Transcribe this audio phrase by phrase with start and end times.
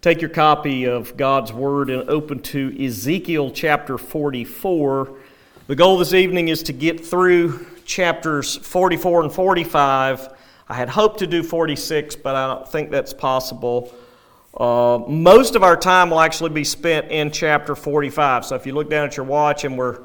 [0.00, 5.16] Take your copy of God's Word and open to Ezekiel chapter 44.
[5.66, 10.28] The goal this evening is to get through chapters 44 and 45.
[10.68, 13.92] I had hoped to do 46, but I don't think that's possible.
[14.56, 18.44] Uh, most of our time will actually be spent in chapter 45.
[18.44, 19.98] So if you look down at your watch and we're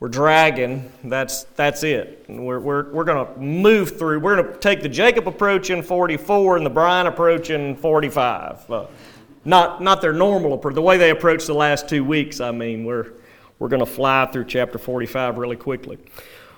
[0.00, 2.24] we're dragging, that's, that's it.
[2.28, 4.20] We're, we're, we're going to move through.
[4.20, 8.70] We're going to take the Jacob approach in 44 and the Brian approach in 45.
[8.70, 8.86] Uh,
[9.48, 12.84] not, not their normal approach, the way they approach the last two weeks, I mean,
[12.84, 13.12] we're,
[13.58, 15.96] we're going to fly through chapter 45 really quickly.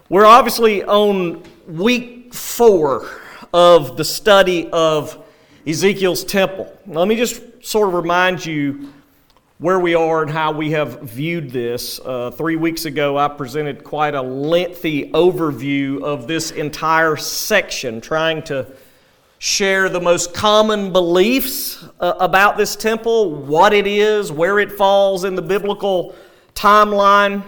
[0.09, 3.09] We're obviously on week four
[3.55, 5.25] of the study of
[5.65, 6.77] Ezekiel's temple.
[6.89, 8.93] Let me just sort of remind you
[9.59, 12.01] where we are and how we have viewed this.
[12.01, 18.43] Uh, three weeks ago, I presented quite a lengthy overview of this entire section, trying
[18.45, 18.67] to
[19.43, 25.25] share the most common beliefs uh, about this temple, what it is, where it falls
[25.25, 26.15] in the biblical
[26.55, 27.43] timeline.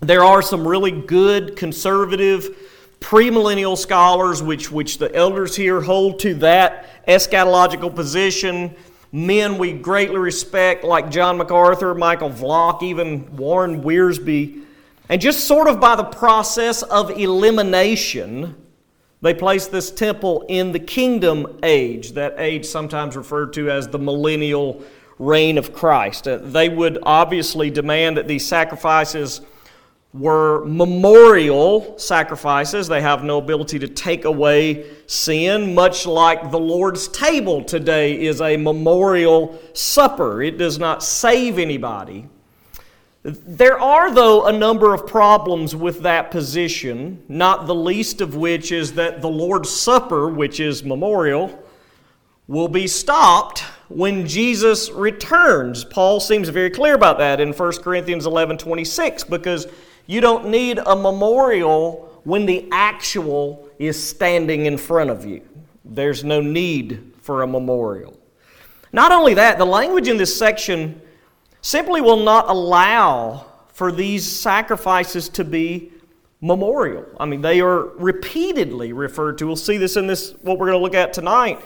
[0.00, 2.54] There are some really good conservative
[3.00, 8.76] premillennial scholars, which, which the elders here hold to that eschatological position.
[9.12, 14.62] Men we greatly respect, like John MacArthur, Michael Vlach, even Warren Wiersbe.
[15.08, 18.56] And just sort of by the process of elimination,
[19.22, 23.98] they placed this temple in the kingdom age, that age sometimes referred to as the
[23.98, 24.82] millennial
[25.18, 26.26] reign of Christ.
[26.26, 29.40] Uh, they would obviously demand that these sacrifices
[30.12, 32.88] were memorial sacrifices.
[32.88, 38.40] They have no ability to take away sin, much like the Lord's table today is
[38.40, 40.42] a memorial supper.
[40.42, 42.26] It does not save anybody.
[43.24, 48.72] There are, though, a number of problems with that position, not the least of which
[48.72, 51.56] is that the Lord's Supper, which is memorial,
[52.48, 55.84] will be stopped when Jesus returns.
[55.84, 59.68] Paul seems very clear about that in 1 Corinthians 11 26, because
[60.06, 65.42] you don't need a memorial when the actual is standing in front of you.
[65.84, 68.18] There's no need for a memorial.
[68.92, 71.00] Not only that, the language in this section
[71.62, 75.90] simply will not allow for these sacrifices to be
[76.40, 77.06] memorial.
[77.18, 79.46] I mean, they are repeatedly referred to.
[79.46, 81.60] We'll see this in this, what we're going to look at tonight,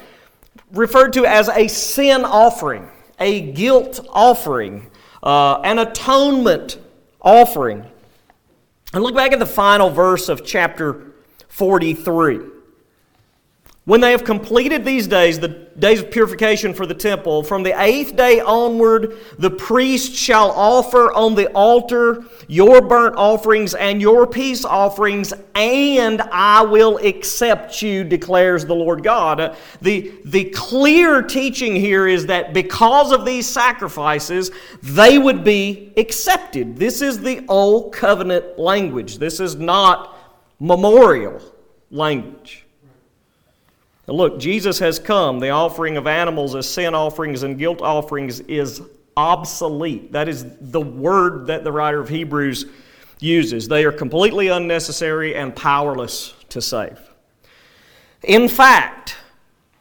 [0.71, 2.87] referred to as a sin offering,
[3.19, 4.89] a guilt offering,
[5.23, 6.79] uh, an atonement
[7.19, 7.85] offering.
[8.93, 11.11] And look back at the final verse of chapter
[11.49, 12.56] 43.
[13.87, 17.81] When they have completed these days, the days of purification for the temple, from the
[17.81, 24.27] eighth day onward, the priest shall offer on the altar your burnt offerings and your
[24.27, 29.55] peace offerings, and I will accept you, declares the Lord God.
[29.81, 34.51] The, the clear teaching here is that because of these sacrifices,
[34.83, 36.75] they would be accepted.
[36.75, 39.17] This is the old covenant language.
[39.17, 40.17] This is not
[40.59, 41.41] memorial
[41.89, 42.66] language.
[44.07, 45.39] Look, Jesus has come.
[45.39, 48.81] The offering of animals as sin offerings and guilt offerings is
[49.17, 50.13] obsolete.
[50.13, 52.67] That is the word that the writer of Hebrews
[53.19, 53.67] uses.
[53.67, 56.99] They are completely unnecessary and powerless to save.
[58.23, 59.17] In fact,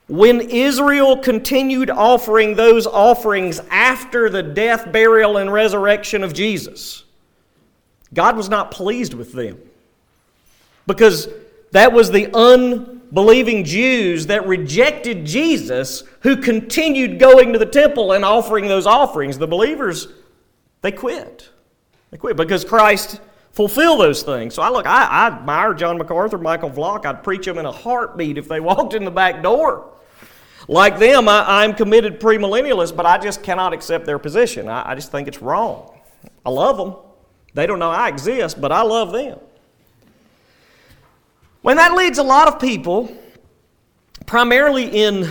[0.09, 7.04] when Israel continued offering those offerings after the death, burial, and resurrection of Jesus,
[8.14, 9.60] God was not pleased with them
[10.87, 11.28] because
[11.72, 18.12] that was the un believing Jews that rejected Jesus who continued going to the temple
[18.12, 19.39] and offering those offerings.
[19.39, 20.09] The believers,
[20.83, 21.49] they quit.
[22.11, 23.21] They quit because Christ
[23.53, 24.55] fulfilled those things.
[24.55, 27.06] So I look, I, I admire John MacArthur, Michael Vlach.
[27.06, 29.93] I'd preach them in a heartbeat if they walked in the back door.
[30.69, 34.69] Like them, I, am committed premillennialist, but I just cannot accept their position.
[34.69, 35.97] I, I just think it's wrong.
[36.44, 36.97] I love them.
[37.55, 39.38] They don't know I exist, but I love them.
[41.66, 43.12] When that leads a lot of people,
[44.25, 45.28] primarily in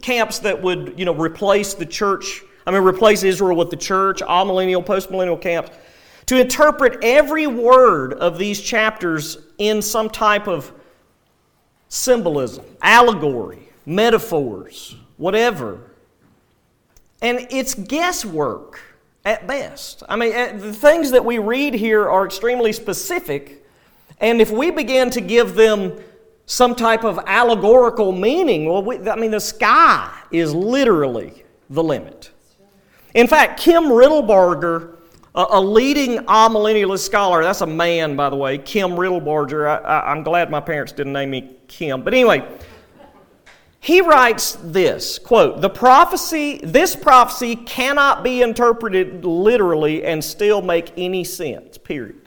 [0.00, 4.22] camps that would, you know, replace the church, I mean, replace Israel with the church,
[4.22, 5.70] amillennial, postmillennial camps,
[6.24, 10.72] to interpret every word of these chapters in some type of
[11.90, 15.90] symbolism, allegory, metaphors, whatever.
[17.20, 18.80] And it's guesswork
[19.26, 20.02] at best.
[20.08, 23.65] I mean, eh, the things that we read here are extremely specific
[24.18, 25.98] and if we begin to give them
[26.46, 32.30] some type of allegorical meaning, well, we, I mean, the sky is literally the limit.
[33.14, 34.96] In fact, Kim Riddlebarger,
[35.34, 39.84] a, a leading amillennialist scholar, that's a man, by the way, Kim Riddlebarger.
[39.84, 42.02] I, I'm glad my parents didn't name me Kim.
[42.02, 42.46] But anyway,
[43.80, 50.92] he writes this quote the prophecy this prophecy cannot be interpreted literally and still make
[50.96, 52.25] any sense period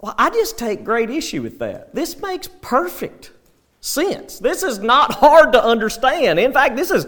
[0.00, 3.32] well i just take great issue with that this makes perfect
[3.80, 7.06] sense this is not hard to understand in fact this is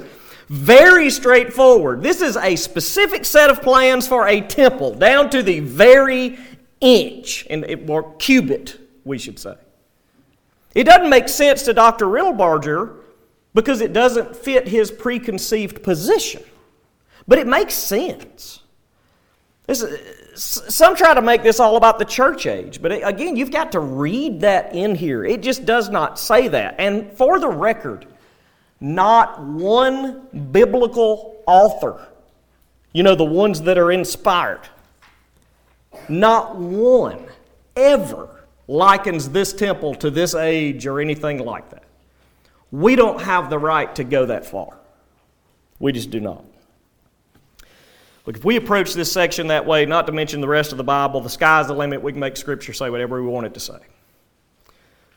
[0.49, 5.61] very straightforward this is a specific set of plans for a temple down to the
[5.61, 6.39] very
[6.81, 9.55] inch and or cubit we should say
[10.75, 12.07] it doesn't make sense to Dr.
[12.07, 12.99] Riddlebarger
[13.53, 16.43] because it doesn't fit his preconceived position.
[17.27, 18.61] But it makes sense.
[19.67, 19.85] This,
[20.39, 23.81] some try to make this all about the church age, but again, you've got to
[23.81, 25.25] read that in here.
[25.25, 26.77] It just does not say that.
[26.79, 28.07] And for the record,
[28.81, 32.07] not one biblical author,
[32.93, 34.69] you know, the ones that are inspired,
[36.09, 37.27] not one
[37.75, 38.29] ever
[38.69, 41.83] likens this temple to this age or anything like that.
[42.71, 44.77] We don't have the right to go that far.
[45.79, 46.45] We just do not.
[48.29, 50.85] Look, if we approach this section that way, not to mention the rest of the
[50.85, 52.03] Bible, the sky's the limit.
[52.03, 53.79] We can make Scripture say whatever we want it to say.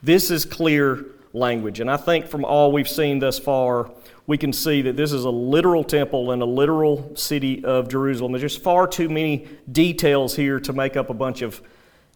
[0.02, 1.82] This is clear language.
[1.82, 3.92] And I think from all we've seen thus far,
[4.28, 8.32] we can see that this is a literal temple and a literal city of Jerusalem.
[8.32, 11.62] There's just far too many details here to make up a bunch of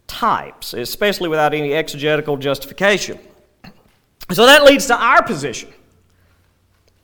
[0.06, 3.18] types, especially without any exegetical justification.
[4.32, 5.68] So that leads to our position.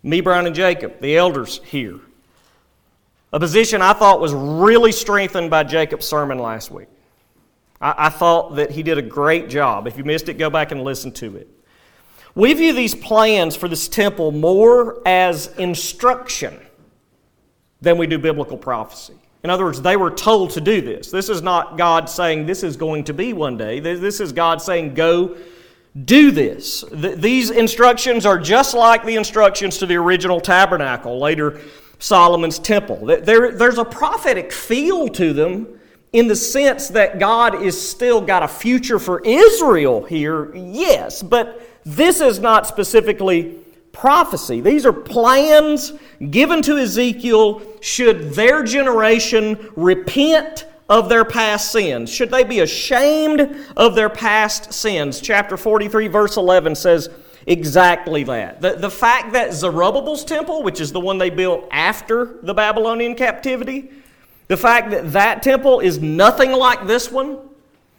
[0.03, 2.00] Me, Brian, and Jacob, the elders here.
[3.32, 6.88] A position I thought was really strengthened by Jacob's sermon last week.
[7.81, 9.87] I, I thought that he did a great job.
[9.87, 11.49] If you missed it, go back and listen to it.
[12.34, 16.58] We view these plans for this temple more as instruction
[17.81, 19.14] than we do biblical prophecy.
[19.44, 21.11] In other words, they were told to do this.
[21.11, 23.81] This is not God saying this is going to be one day.
[23.81, 25.37] This is God saying, go
[26.05, 26.84] do this.
[26.93, 31.61] these instructions are just like the instructions to the original tabernacle, later
[32.02, 33.06] Solomon's temple.
[33.06, 35.78] There, there's a prophetic feel to them
[36.12, 41.62] in the sense that God is still got a future for Israel here, yes, but
[41.84, 43.56] this is not specifically
[43.93, 44.60] prophecy.
[44.60, 45.93] These are plans
[46.31, 52.10] given to Ezekiel should their generation repent of their past sins.
[52.12, 55.20] Should they be ashamed of their past sins?
[55.20, 57.10] Chapter 43, verse 11 says
[57.47, 58.61] exactly that.
[58.61, 63.15] The, the fact that Zerubbabel's temple, which is the one they built after the Babylonian
[63.15, 63.91] captivity,
[64.49, 67.39] the fact that that temple is nothing like this one,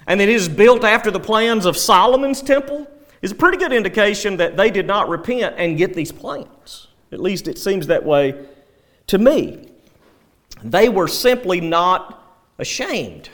[0.07, 2.87] and that it is built after the plans of Solomon's temple,
[3.21, 6.87] is a pretty good indication that they did not repent and get these plans.
[7.11, 8.45] At least it seems that way
[9.07, 9.69] to me.
[10.63, 12.21] They were simply not
[12.59, 13.29] ashamed.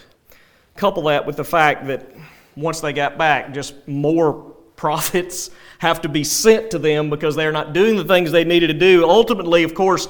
[0.75, 2.07] Couple that with the fact that
[2.55, 4.48] once they got back, just more
[4.79, 8.67] prophets have to be sent to them because they're not doing the things they needed
[8.67, 9.03] to do.
[9.03, 10.07] Ultimately, of course,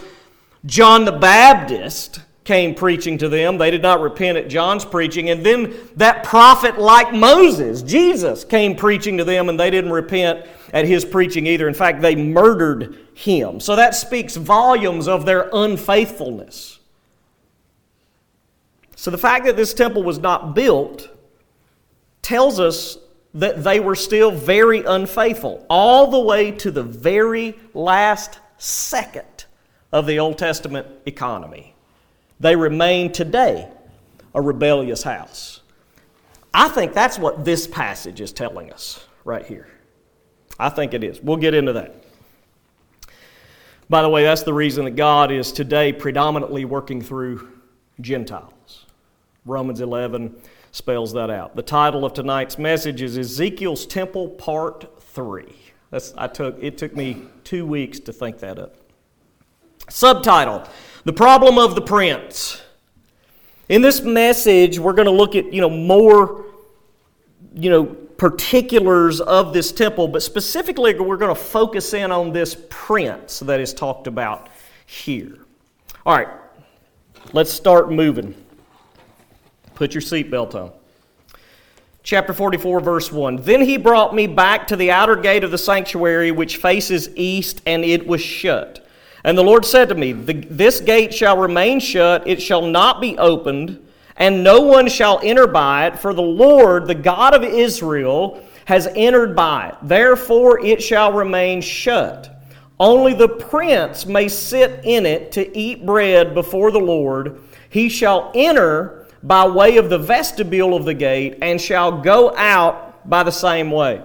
[0.67, 3.57] John the Baptist came preaching to them.
[3.57, 5.31] They did not repent at John's preaching.
[5.31, 10.45] And then that prophet, like Moses, Jesus, came preaching to them, and they didn't repent
[10.71, 11.67] at his preaching either.
[11.67, 13.59] In fact, they murdered him.
[13.59, 16.79] So that speaks volumes of their unfaithfulness.
[18.95, 21.09] So the fact that this temple was not built
[22.21, 22.99] tells us
[23.33, 29.45] that they were still very unfaithful, all the way to the very last second
[29.91, 31.75] of the Old Testament economy
[32.39, 33.67] they remain today
[34.33, 35.61] a rebellious house.
[36.53, 39.67] I think that's what this passage is telling us right here.
[40.57, 41.21] I think it is.
[41.21, 42.03] We'll get into that.
[43.89, 47.49] By the way, that's the reason that God is today predominantly working through
[48.01, 48.85] Gentiles.
[49.45, 50.35] Romans 11
[50.71, 51.55] spells that out.
[51.55, 55.45] The title of tonight's message is Ezekiel's Temple Part 3.
[55.91, 58.75] That's, I took, it took me two weeks to think that up.
[59.89, 60.67] Subtitle
[61.05, 62.61] the problem of the prince.
[63.69, 66.45] In this message, we're going to look at, you know, more,
[67.53, 72.57] you know, particulars of this temple, but specifically we're going to focus in on this
[72.69, 74.49] prince that is talked about
[74.85, 75.37] here.
[76.05, 76.27] All right,
[77.31, 78.35] let's start moving.
[79.79, 80.73] Put your seatbelt on.
[82.03, 83.37] Chapter 44, verse 1.
[83.37, 87.61] Then he brought me back to the outer gate of the sanctuary, which faces east,
[87.65, 88.85] and it was shut.
[89.23, 93.17] And the Lord said to me, This gate shall remain shut, it shall not be
[93.17, 93.79] opened,
[94.17, 98.85] and no one shall enter by it, for the Lord, the God of Israel, has
[98.97, 99.75] entered by it.
[99.81, 102.43] Therefore it shall remain shut.
[102.81, 107.41] Only the prince may sit in it to eat bread before the Lord.
[107.69, 113.09] He shall enter by way of the vestibule of the gate, and shall go out
[113.09, 114.01] by the same way.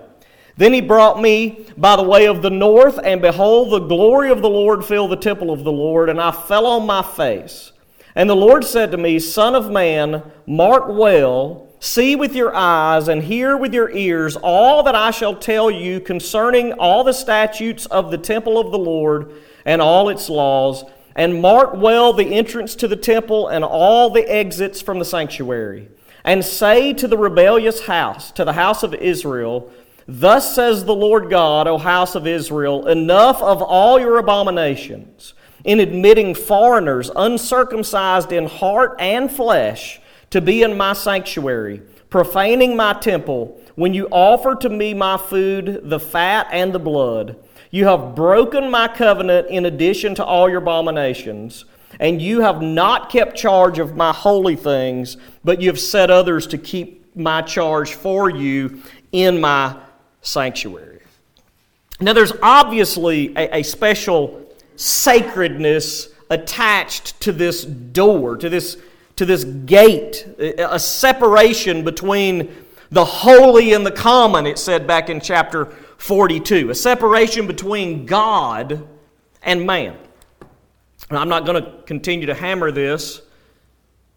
[0.57, 4.41] Then he brought me by the way of the north, and behold, the glory of
[4.41, 7.73] the Lord filled the temple of the Lord, and I fell on my face.
[8.15, 13.09] And the Lord said to me, Son of man, mark well, see with your eyes,
[13.09, 17.87] and hear with your ears all that I shall tell you concerning all the statutes
[17.87, 19.33] of the temple of the Lord
[19.65, 20.85] and all its laws,
[21.17, 25.89] and mark well the entrance to the temple and all the exits from the sanctuary.
[26.25, 29.71] And say to the rebellious house, to the house of Israel,
[30.07, 35.81] Thus says the Lord God, O house of Israel, enough of all your abominations, in
[35.81, 41.81] admitting foreigners uncircumcised in heart and flesh to be in my sanctuary,
[42.11, 47.37] profaning my temple, when you offer to me my food, the fat and the blood.
[47.75, 51.65] You have broken my covenant in addition to all your abominations,
[51.99, 56.47] and you have not kept charge of my holy things, but you have set others
[56.47, 59.77] to keep my charge for you in my
[60.23, 61.01] sanctuary.
[61.99, 68.77] Now, there's obviously a, a special sacredness attached to this door, to this,
[69.17, 72.55] to this gate, a separation between
[72.93, 75.75] the holy and the common, it said back in chapter
[76.05, 78.87] 42, a separation between God
[79.43, 79.97] and man.
[81.09, 83.23] I'm not going to continue to hammer this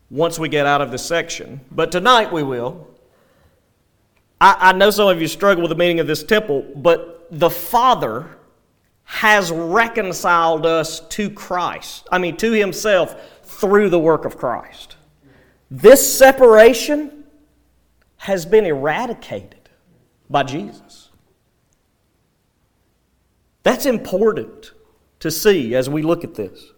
[0.09, 2.89] once we get out of this section, but tonight we will.
[4.41, 7.49] I, I know some of you struggle with the meaning of this temple, but the
[7.49, 8.35] Father
[9.05, 12.05] has reconciled us to Christ.
[12.11, 14.97] I mean, to Himself through the work of Christ.
[15.71, 17.23] This separation
[18.17, 19.69] has been eradicated
[20.29, 20.86] by Jesus.
[23.67, 24.71] That's important
[25.19, 26.71] to see as we look at this.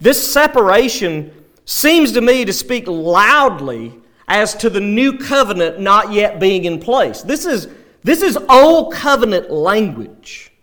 [0.00, 3.92] This separation seems to me to speak loudly
[4.26, 7.20] as to the new covenant not yet being in place.
[7.20, 7.68] This is,
[8.02, 10.54] this is old covenant language.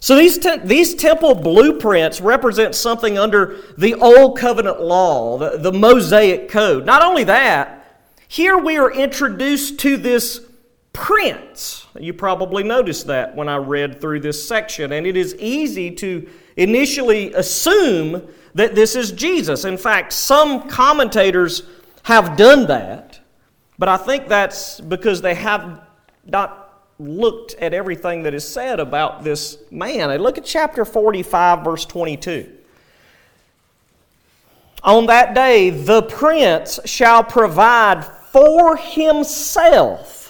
[0.00, 5.72] So these, te- these temple blueprints represent something under the old covenant law, the, the
[5.72, 6.86] Mosaic code.
[6.86, 10.40] Not only that, here we are introduced to this
[10.94, 11.81] prince.
[11.98, 16.28] You probably noticed that when I read through this section, and it is easy to
[16.56, 19.64] initially assume that this is Jesus.
[19.64, 21.64] In fact, some commentators
[22.04, 23.20] have done that,
[23.78, 25.82] but I think that's because they have
[26.24, 30.10] not looked at everything that is said about this man.
[30.10, 32.50] And look at chapter 45, verse 22.
[34.84, 40.21] On that day, the prince shall provide for himself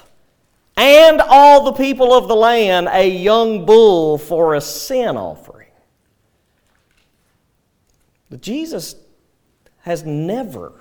[0.77, 5.69] and all the people of the land a young bull for a sin offering.
[8.31, 8.97] But Jesus
[9.81, 10.73] has never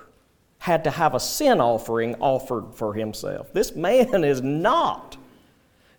[0.58, 3.52] had to have a sin offering offered for himself.
[3.52, 5.16] This man is not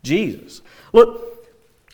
[0.03, 0.61] Jesus.
[0.93, 1.33] Look,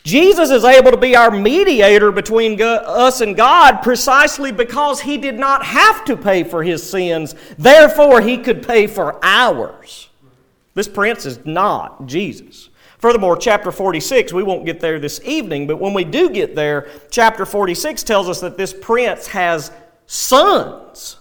[0.02, 5.38] Jesus is able to be our mediator between us and God precisely because he did
[5.38, 7.34] not have to pay for his sins.
[7.58, 10.09] Therefore, he could pay for ours.
[10.74, 12.70] This prince is not Jesus.
[12.98, 16.90] Furthermore, chapter 46, we won't get there this evening, but when we do get there,
[17.10, 19.70] chapter 46 tells us that this prince has
[20.06, 21.18] sons,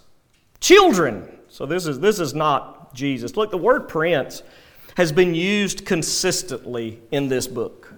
[0.60, 1.29] children.
[1.48, 3.38] So this is, this is not Jesus.
[3.38, 4.44] Look, the word prince
[4.98, 7.94] has been used consistently in this book.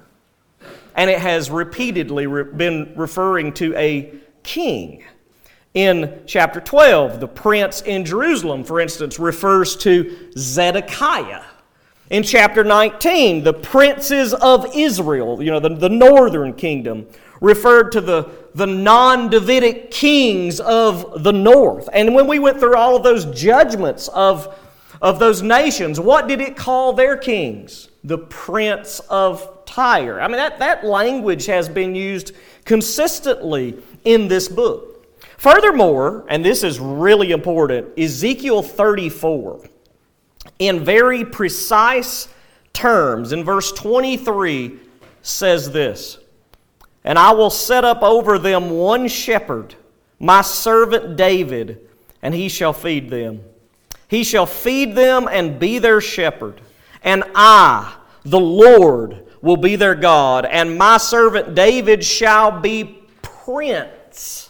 [0.95, 5.03] And it has repeatedly re- been referring to a king.
[5.73, 11.43] In chapter 12, the prince in Jerusalem, for instance, refers to Zedekiah.
[12.09, 17.07] In chapter 19, the princes of Israel, you know, the, the northern kingdom,
[17.39, 21.87] referred to the, the non Davidic kings of the north.
[21.93, 24.59] And when we went through all of those judgments of,
[25.01, 27.87] of those nations, what did it call their kings?
[28.03, 30.19] The prince of Tyre.
[30.19, 32.33] I mean, that, that language has been used
[32.65, 34.90] consistently in this book.
[35.41, 39.67] Furthermore, and this is really important, Ezekiel 34,
[40.59, 42.27] in very precise
[42.73, 44.77] terms, in verse 23,
[45.23, 46.19] says this
[47.03, 49.73] and I will set up over them one shepherd,
[50.19, 51.89] my servant David,
[52.21, 53.43] and he shall feed them.
[54.09, 56.61] He shall feed them and be their shepherd.
[57.03, 57.95] And I,
[58.25, 64.40] the Lord, will be their God, and my servant David shall be prince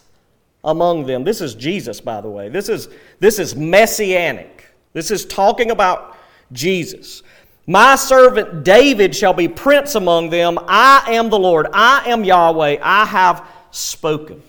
[0.64, 1.24] among them.
[1.24, 2.50] This is Jesus, by the way.
[2.50, 2.90] This is,
[3.20, 4.68] this is messianic.
[4.94, 6.18] This is talking about
[6.52, 7.24] Jesus.
[7.68, 10.60] My servant David shall be prince among them.
[10.68, 11.68] I am the Lord.
[11.74, 12.78] I am Yahweh.
[12.82, 14.42] I have spoken.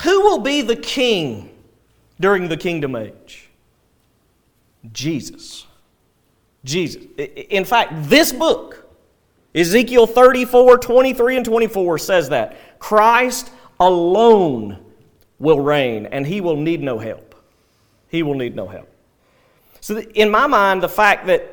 [0.00, 1.50] Who will be the king
[2.20, 3.48] during the kingdom age?
[4.92, 5.66] Jesus.
[6.64, 7.02] Jesus.
[7.16, 8.86] In fact, this book
[9.56, 12.78] Ezekiel 34, 23, and 24 says that.
[12.78, 14.78] Christ alone
[15.38, 17.34] will reign, and he will need no help.
[18.08, 18.88] He will need no help.
[19.80, 21.52] So, in my mind, the fact that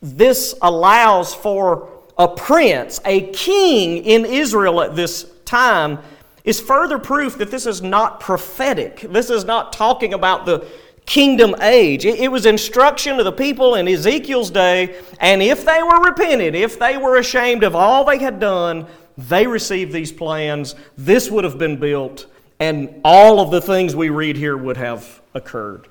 [0.00, 5.98] this allows for a prince, a king in Israel at this time,
[6.44, 9.00] is further proof that this is not prophetic.
[9.00, 10.66] This is not talking about the
[11.04, 12.04] kingdom age.
[12.04, 16.78] It, was instruction to the people in Ezekiel's day, and if they were repented, if
[16.78, 20.74] they were ashamed of all they had done, they received these plans.
[20.96, 22.26] This would have been built,
[22.60, 25.88] and all of the things we read here would have occurred.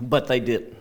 [0.00, 0.76] But they didn't.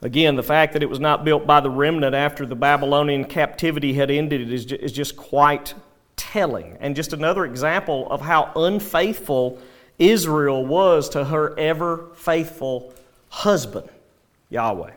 [0.00, 3.94] Again, the fact that it was not built by the remnant after the Babylonian captivity
[3.94, 5.74] had ended is, just quite
[6.16, 6.76] telling.
[6.78, 9.58] And just another example of how unfaithful
[9.98, 12.92] Israel was to her ever faithful
[13.30, 13.88] husband,
[14.50, 14.90] Yahweh.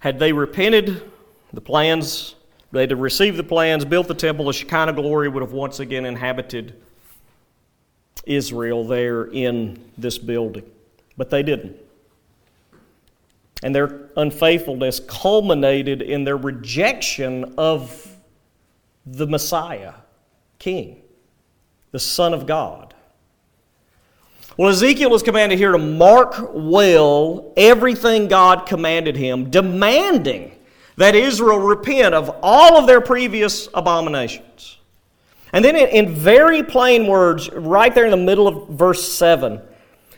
[0.00, 1.08] Had they repented,
[1.52, 2.34] the plans,
[2.72, 6.04] they'd have received the plans, built the temple, the Shekinah glory would have once again
[6.04, 6.74] inhabited
[8.24, 10.70] Israel there in this building.
[11.16, 11.76] But they didn't.
[13.62, 18.16] And their unfaithfulness culminated in their rejection of
[19.04, 19.94] the Messiah,
[20.58, 21.02] King,
[21.90, 22.94] the Son of God.
[24.56, 30.52] Well, Ezekiel was commanded here to mark well everything God commanded him, demanding
[30.98, 34.78] that Israel repent of all of their previous abominations.
[35.52, 39.62] And then, in, very plain words, right there in the middle of verse 7,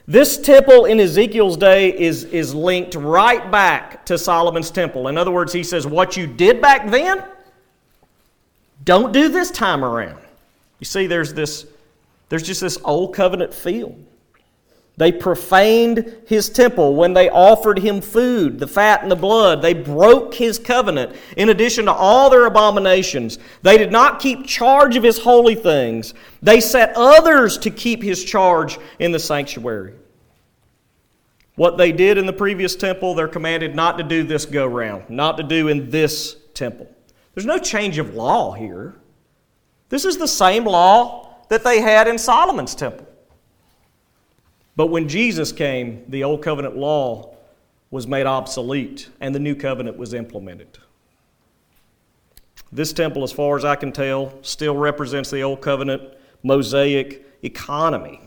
[0.08, 5.08] this temple in Ezekiel's day is, is linked right back to Solomon's temple.
[5.08, 7.24] In other words, he says, What you did back then,
[8.82, 10.22] don't do this time around.
[10.78, 11.66] You see, there's this,
[12.30, 13.94] there's just this old covenant feel.
[15.00, 19.62] They profaned his temple when they offered him food, the fat and the blood.
[19.62, 23.38] They broke his covenant in addition to all their abominations.
[23.62, 26.12] They did not keep charge of his holy things.
[26.42, 29.94] They set others to keep his charge in the sanctuary.
[31.54, 35.08] What they did in the previous temple, they're commanded not to do this go round,
[35.08, 36.94] not to do in this temple.
[37.32, 38.96] There's no change of law here.
[39.88, 43.06] This is the same law that they had in Solomon's temple.
[44.80, 47.36] But when Jesus came, the old covenant law
[47.90, 50.78] was made obsolete and the new covenant was implemented.
[52.72, 58.22] This temple, as far as I can tell, still represents the old covenant Mosaic economy,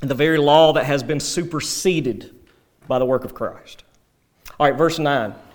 [0.00, 2.34] the very law that has been superseded
[2.88, 3.84] by the work of Christ.
[4.58, 5.45] All right, verse 9 here.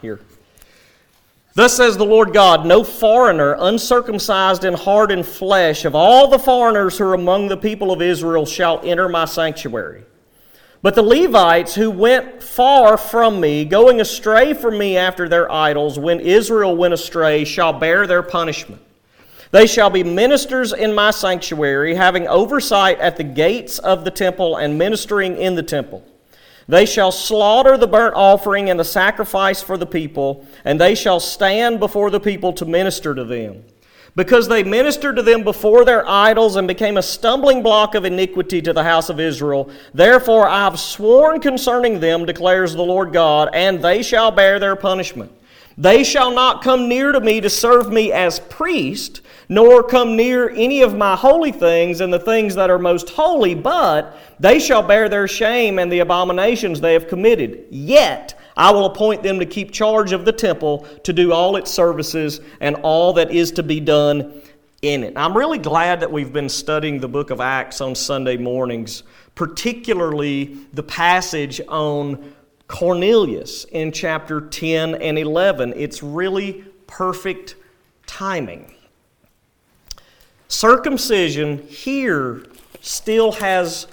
[1.54, 6.40] Thus says the Lord God No foreigner, uncircumcised in heart and flesh, of all the
[6.40, 10.04] foreigners who are among the people of Israel, shall enter my sanctuary.
[10.82, 16.00] But the Levites who went far from me, going astray from me after their idols,
[16.00, 18.82] when Israel went astray, shall bear their punishment.
[19.52, 24.56] They shall be ministers in my sanctuary, having oversight at the gates of the temple
[24.56, 26.04] and ministering in the temple.
[26.72, 31.20] They shall slaughter the burnt offering and the sacrifice for the people, and they shall
[31.20, 33.66] stand before the people to minister to them.
[34.16, 38.62] Because they ministered to them before their idols and became a stumbling block of iniquity
[38.62, 43.50] to the house of Israel, therefore I have sworn concerning them, declares the Lord God,
[43.52, 45.34] and they shall bear their punishment.
[45.78, 50.50] They shall not come near to me to serve me as priest, nor come near
[50.50, 54.84] any of my holy things and the things that are most holy, but they shall
[54.84, 57.66] bear their shame and the abominations they have committed.
[57.70, 61.72] Yet I will appoint them to keep charge of the temple, to do all its
[61.72, 64.42] services and all that is to be done
[64.82, 65.14] in it.
[65.16, 69.04] I'm really glad that we've been studying the book of Acts on Sunday mornings,
[69.36, 72.34] particularly the passage on
[72.72, 75.74] Cornelius in chapter 10 and 11.
[75.76, 77.56] It's really perfect
[78.08, 78.74] timing.
[80.48, 82.44] Circumcision here
[82.80, 83.88] still has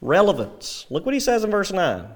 [0.00, 0.86] relevance.
[0.90, 2.06] Look what he says in verse 9.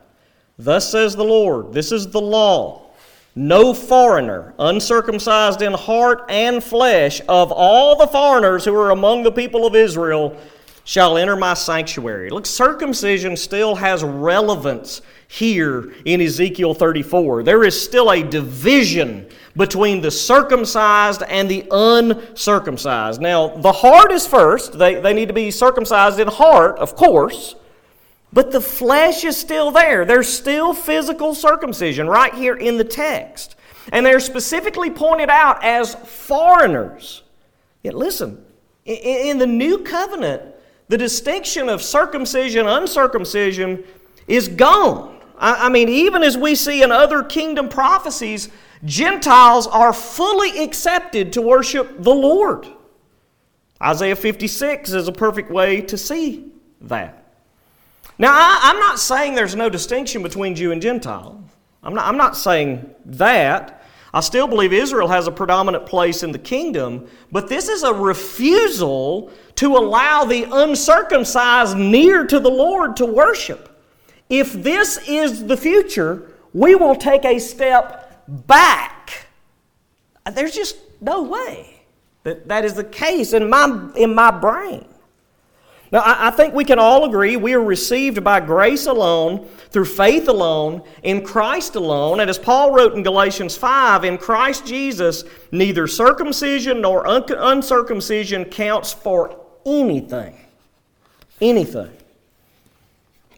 [0.59, 2.91] Thus says the Lord, this is the law.
[3.37, 9.31] No foreigner, uncircumcised in heart and flesh, of all the foreigners who are among the
[9.31, 10.37] people of Israel,
[10.89, 12.31] shall enter my sanctuary.
[12.31, 17.43] Look, circumcision still has relevance here in Ezekiel 34.
[17.43, 23.21] There is still a division between the circumcised and the uncircumcised.
[23.21, 24.79] Now, the heart is first.
[24.79, 27.55] They, they need to be circumcised in heart, of course.
[28.33, 30.07] But the flesh is still there.
[30.07, 33.57] There's still physical circumcision right here in the text.
[33.93, 37.25] And they're specifically pointed out as foreigners.
[37.83, 38.43] Yet listen,
[38.87, 40.55] in the new covenant,
[40.89, 43.85] the distinction of circumcision, uncircumcision
[44.27, 45.21] is gone.
[45.39, 48.49] I, I mean, even as we see in other kingdom prophecies,
[48.85, 52.67] Gentiles are fully accepted to worship the Lord.
[53.83, 56.51] Isaiah 56 is a perfect way to see
[56.83, 57.25] that.
[58.19, 61.43] Now, I, am not saying there's no distinction between Jew and Gentile.
[61.83, 63.78] I'm not, I'm not saying that.
[64.13, 67.93] I still believe Israel has a predominant place in the kingdom, but this is a
[67.93, 73.69] refusal to allow the uncircumcised near to the Lord to worship.
[74.31, 79.27] If this is the future, we will take a step back.
[80.33, 81.83] There's just no way
[82.23, 84.87] that that is the case in my, in my brain.
[85.91, 90.29] Now, I, think we can all agree we are received by grace alone, through faith
[90.29, 92.21] alone, in Christ alone.
[92.21, 98.45] And as Paul wrote in Galatians 5, in Christ Jesus, neither circumcision nor un- uncircumcision
[98.47, 100.37] counts for anything.
[101.41, 101.91] Anything.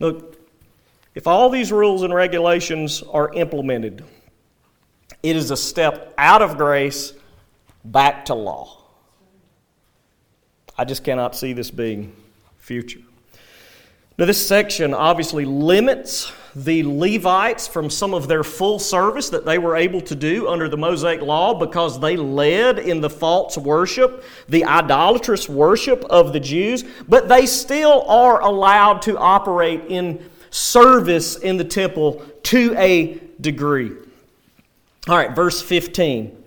[0.00, 0.36] Look,
[1.14, 4.04] if all these rules and regulations are implemented,
[5.22, 7.12] it is a step out of grace
[7.84, 8.78] back to law.
[10.76, 12.16] I just cannot see this being
[12.70, 13.00] future.
[14.16, 19.58] Now, this section obviously limits the Levites from some of their full service that they
[19.58, 24.22] were able to do under the Mosaic Law because they led in the false worship,
[24.48, 31.34] the idolatrous worship of the Jews, but they still are allowed to operate in service
[31.34, 33.90] in the temple to a degree.
[35.08, 36.39] All right, verse 15.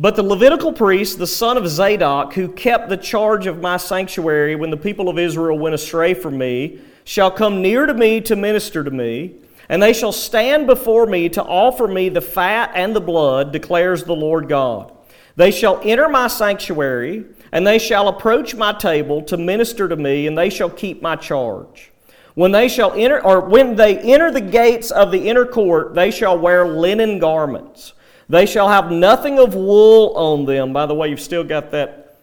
[0.00, 4.56] But the Levitical priest, the son of Zadok, who kept the charge of my sanctuary
[4.56, 8.34] when the people of Israel went astray from me, shall come near to me to
[8.34, 9.34] minister to me,
[9.68, 14.04] and they shall stand before me to offer me the fat and the blood, declares
[14.04, 14.90] the Lord God.
[15.36, 20.26] They shall enter my sanctuary, and they shall approach my table to minister to me,
[20.26, 21.92] and they shall keep my charge.
[22.32, 26.10] When they shall enter, or when they enter the gates of the inner court, they
[26.10, 27.92] shall wear linen garments.
[28.30, 30.72] They shall have nothing of wool on them.
[30.72, 32.16] By the way, you've still got that,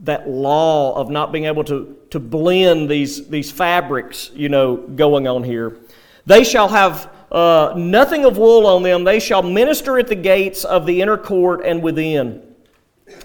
[0.00, 5.28] that law of not being able to, to blend these, these fabrics, you know, going
[5.28, 5.76] on here.
[6.24, 9.04] They shall have uh, nothing of wool on them.
[9.04, 12.42] They shall minister at the gates of the inner court and within.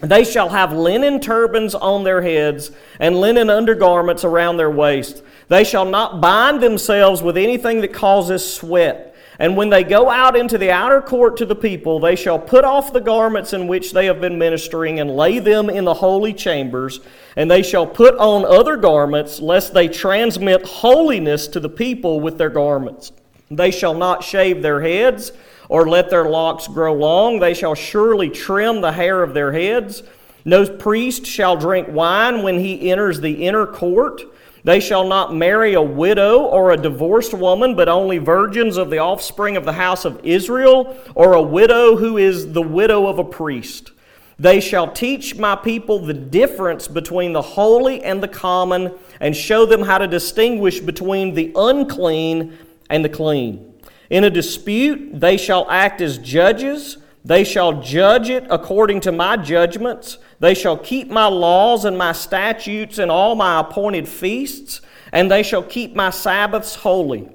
[0.01, 5.23] They shall have linen turbans on their heads and linen undergarments around their waist.
[5.47, 9.15] They shall not bind themselves with anything that causes sweat.
[9.39, 12.63] And when they go out into the outer court to the people, they shall put
[12.65, 16.33] off the garments in which they have been ministering and lay them in the holy
[16.33, 16.99] chambers.
[17.35, 22.39] And they shall put on other garments, lest they transmit holiness to the people with
[22.39, 23.11] their garments.
[23.51, 25.31] They shall not shave their heads
[25.69, 27.39] or let their locks grow long.
[27.39, 30.01] They shall surely trim the hair of their heads.
[30.45, 34.23] No priest shall drink wine when he enters the inner court.
[34.67, 38.97] They shall not marry a widow or a divorced woman, but only virgins of the
[38.97, 43.23] offspring of the house of Israel, or a widow who is the widow of a
[43.23, 43.91] priest.
[44.37, 49.65] They shall teach my people the difference between the holy and the common, and show
[49.65, 52.57] them how to distinguish between the unclean
[52.89, 53.73] and the clean.
[54.09, 56.97] In a dispute, they shall act as judges.
[57.27, 60.17] They shall judge it according to my judgments.
[60.39, 64.79] They shall keep my laws and my statutes and all my appointed feasts,
[65.11, 67.29] and they shall keep my Sabbaths holy.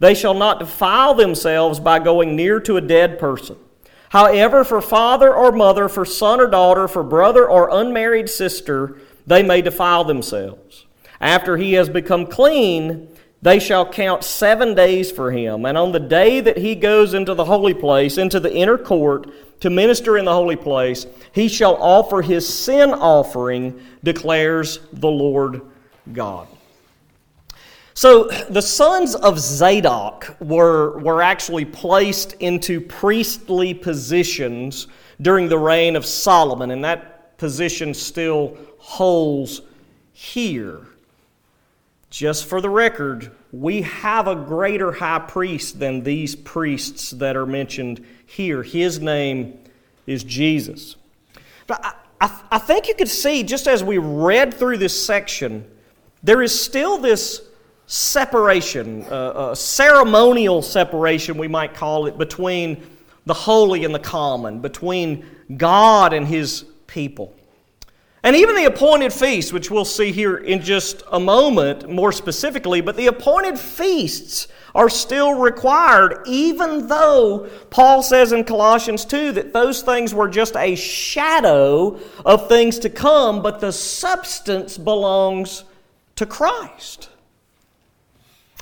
[0.00, 3.56] They shall not defile themselves by going near to a dead person.
[4.10, 9.42] However, for father or mother, for son or daughter, for brother or unmarried sister, they
[9.42, 10.84] may defile themselves.
[11.22, 13.08] After he has become clean,
[13.40, 15.64] they shall count seven days for him.
[15.64, 19.30] And on the day that he goes into the holy place, into the inner court,
[19.60, 25.62] to minister in the holy place, he shall offer his sin offering, declares the Lord
[26.12, 26.48] God.
[27.94, 34.86] So the sons of Zadok were, were actually placed into priestly positions
[35.20, 39.62] during the reign of Solomon, and that position still holds
[40.12, 40.86] here.
[42.10, 47.46] Just for the record, we have a greater high priest than these priests that are
[47.46, 48.62] mentioned here.
[48.62, 49.58] His name
[50.06, 50.96] is Jesus.
[51.66, 55.70] But I, I, I, think you could see, just as we read through this section,
[56.22, 57.42] there is still this
[57.86, 62.86] separation, uh, ceremonial separation, we might call it, between
[63.26, 67.34] the holy and the common, between God and his people.
[68.24, 72.80] And even the appointed feasts, which we'll see here in just a moment more specifically,
[72.80, 79.52] but the appointed feasts are still required, even though Paul says in Colossians 2 that
[79.52, 85.64] those things were just a shadow of things to come, but the substance belongs
[86.16, 87.10] to Christ.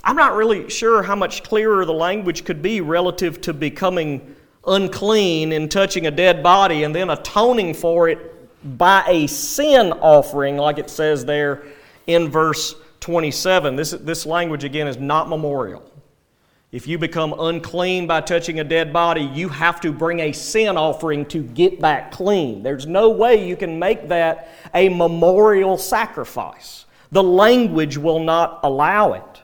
[0.04, 5.52] I'm not really sure how much clearer the language could be relative to becoming unclean
[5.52, 8.35] and touching a dead body and then atoning for it
[8.66, 11.64] by a sin offering, like it says there
[12.06, 13.76] in verse 27.
[13.76, 15.82] This, this language, again, is not memorial.
[16.72, 20.76] If you become unclean by touching a dead body, you have to bring a sin
[20.76, 22.62] offering to get back clean.
[22.62, 26.84] There's no way you can make that a memorial sacrifice.
[27.12, 29.42] The language will not allow it.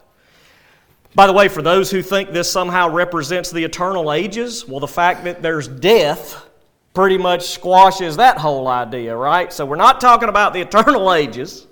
[1.15, 4.89] By the way, for those who think this somehow represents the eternal ages, well, the
[4.89, 6.49] fact that there's death
[6.95, 9.53] pretty much squashes that whole idea, right?
[9.53, 11.67] So we're not talking about the eternal ages.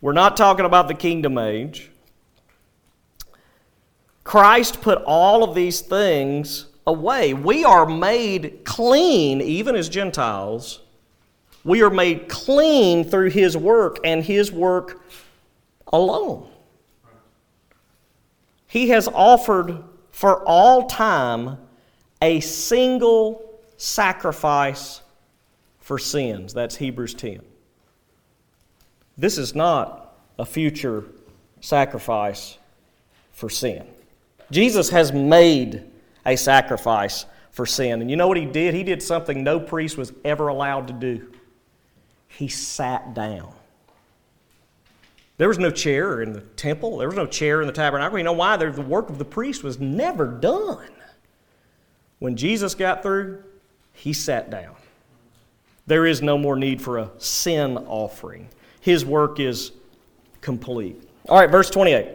[0.00, 1.90] We're not talking about the kingdom age.
[4.24, 7.34] Christ put all of these things away.
[7.34, 10.80] We are made clean, even as Gentiles.
[11.64, 15.04] We are made clean through His work and His work
[15.92, 16.48] alone.
[18.66, 21.58] He has offered for all time
[22.22, 25.02] a single sacrifice
[25.80, 26.54] for sins.
[26.54, 27.42] That's Hebrews 10.
[29.18, 31.04] This is not a future
[31.60, 32.56] sacrifice
[33.32, 33.86] for sin.
[34.50, 35.84] Jesus has made
[36.24, 38.00] a sacrifice for sin.
[38.00, 38.72] And you know what he did?
[38.72, 41.32] He did something no priest was ever allowed to do.
[42.28, 43.52] He sat down.
[45.38, 46.98] There was no chair in the temple.
[46.98, 48.16] There was no chair in the tabernacle.
[48.16, 48.56] You know why?
[48.56, 50.88] The work of the priest was never done.
[52.22, 53.42] When Jesus got through,
[53.92, 54.76] he sat down.
[55.88, 58.48] There is no more need for a sin offering.
[58.80, 59.72] His work is
[60.40, 61.02] complete.
[61.28, 62.06] All right, verse 28.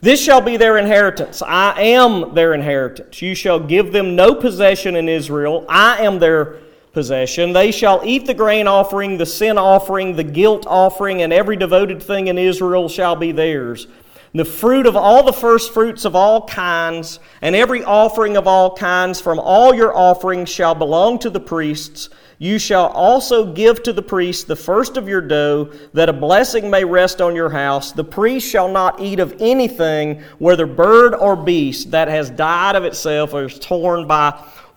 [0.00, 1.42] This shall be their inheritance.
[1.42, 3.20] I am their inheritance.
[3.20, 5.66] You shall give them no possession in Israel.
[5.68, 6.56] I am their
[6.94, 7.52] possession.
[7.52, 12.02] They shall eat the grain offering, the sin offering, the guilt offering, and every devoted
[12.02, 13.88] thing in Israel shall be theirs.
[14.32, 18.76] The fruit of all the first fruits of all kinds, and every offering of all
[18.76, 22.08] kinds from all your offerings shall belong to the priests.
[22.38, 26.70] You shall also give to the priest the first of your dough, that a blessing
[26.70, 27.90] may rest on your house.
[27.90, 32.84] The priest shall not eat of anything, whether bird or beast, that has died of
[32.84, 34.30] itself or is torn by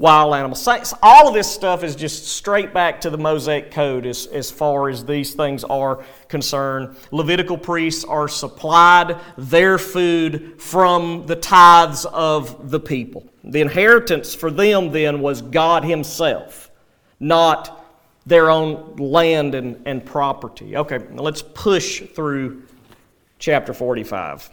[0.04, 0.68] wild animals.
[1.02, 4.90] All of this stuff is just straight back to the Mosaic Code as, as far
[4.90, 6.98] as these things are concerned.
[7.12, 13.26] Levitical priests are supplied their food from the tithes of the people.
[13.46, 16.70] The inheritance for them then was God Himself,
[17.22, 17.88] not
[18.26, 20.76] their own land and, and property.
[20.76, 22.64] Okay, let's push through
[23.40, 24.50] chapter 45.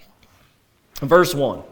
[1.01, 1.65] Verse 1.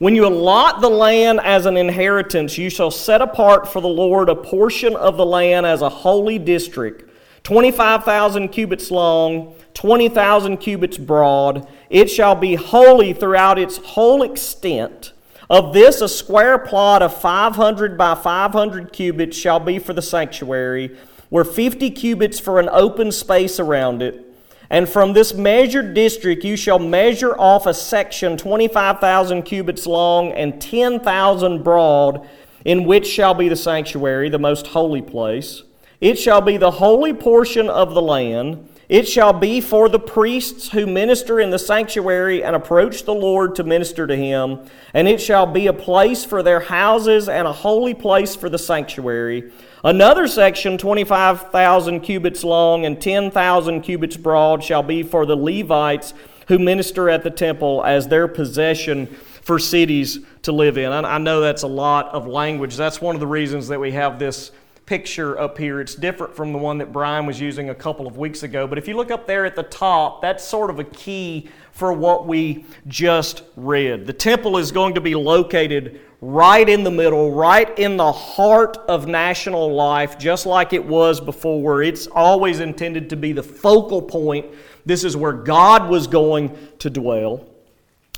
[0.00, 4.30] When you allot the land as an inheritance, you shall set apart for the Lord
[4.30, 7.10] a portion of the land as a holy district,
[7.42, 11.68] 25,000 cubits long, 20,000 cubits broad.
[11.90, 15.12] It shall be holy throughout its whole extent.
[15.50, 20.96] Of this, a square plot of 500 by 500 cubits shall be for the sanctuary,
[21.28, 24.29] where 50 cubits for an open space around it
[24.70, 30.62] and from this measured district you shall measure off a section 25,000 cubits long and
[30.62, 32.28] 10,000 broad,
[32.64, 35.64] in which shall be the sanctuary, the most holy place.
[36.00, 38.68] It shall be the holy portion of the land.
[38.90, 43.54] It shall be for the priests who minister in the sanctuary and approach the Lord
[43.54, 44.66] to minister to him.
[44.92, 48.58] And it shall be a place for their houses and a holy place for the
[48.58, 49.52] sanctuary.
[49.84, 56.12] Another section, 25,000 cubits long and 10,000 cubits broad, shall be for the Levites
[56.48, 60.90] who minister at the temple as their possession for cities to live in.
[60.90, 62.76] I know that's a lot of language.
[62.76, 64.50] That's one of the reasons that we have this
[64.90, 65.80] picture up here.
[65.80, 68.66] It's different from the one that Brian was using a couple of weeks ago.
[68.66, 71.92] But if you look up there at the top, that's sort of a key for
[71.92, 74.04] what we just read.
[74.04, 78.78] The temple is going to be located right in the middle, right in the heart
[78.88, 81.84] of national life, just like it was before.
[81.84, 84.46] It's always intended to be the focal point.
[84.84, 87.46] This is where God was going to dwell.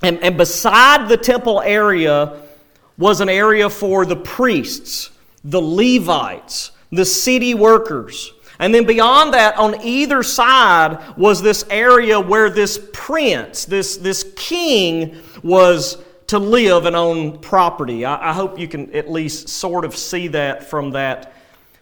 [0.03, 2.41] And, and beside the temple area
[2.97, 5.11] was an area for the priests
[5.45, 8.33] the Levites, the city workers.
[8.59, 14.33] And then beyond that, on either side was this area where this prince, this, this
[14.37, 18.05] king, was to live and own property.
[18.05, 21.35] I, I hope you can at least sort of see that from that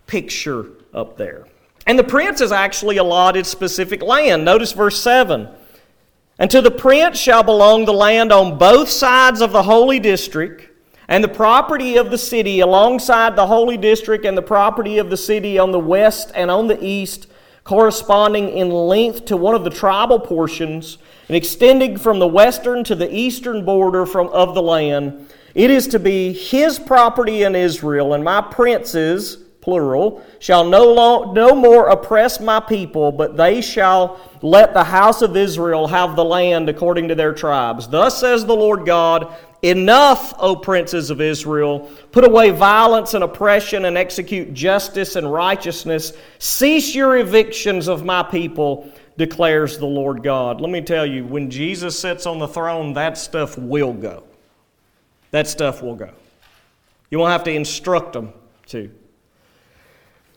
[0.07, 1.47] picture up there.
[1.87, 4.45] And the prince is actually allotted specific land.
[4.45, 5.49] Notice verse 7.
[6.39, 10.70] And to the prince shall belong the land on both sides of the holy district
[11.11, 15.17] and the property of the city alongside the holy district and the property of the
[15.17, 17.27] city on the west and on the east
[17.65, 22.95] corresponding in length to one of the tribal portions and extending from the western to
[22.95, 25.29] the eastern border from, of the land.
[25.55, 31.35] It is to be his property in Israel, and my princes, plural, shall no, long,
[31.35, 36.25] no more oppress my people, but they shall let the house of Israel have the
[36.25, 37.89] land according to their tribes.
[37.89, 41.91] Thus says the Lord God Enough, O princes of Israel.
[42.13, 46.15] Put away violence and oppression and execute justice and righteousness.
[46.39, 50.63] Cease your evictions of my people, declares the Lord God.
[50.63, 54.25] Let me tell you, when Jesus sits on the throne, that stuff will go.
[55.31, 56.11] That stuff will go.
[57.11, 58.33] You won't have to instruct them
[58.69, 58.91] to.